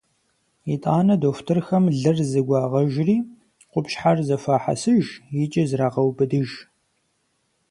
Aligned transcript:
Итӏанэ 0.73 1.15
дохутырхэм 1.21 1.85
лыр 2.01 2.17
зэгуагъэжри, 2.29 3.17
къупщхьэр 3.71 4.17
зэхуахьэсыж 4.27 5.05
икӏи 5.43 5.63
зрагъэубыдыж. 5.69 6.49